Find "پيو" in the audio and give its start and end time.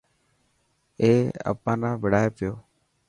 2.37-2.53